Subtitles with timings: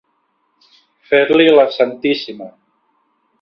[1.09, 2.49] Fer-li la santíssima.